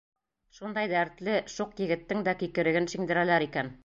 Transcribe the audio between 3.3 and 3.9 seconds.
икән.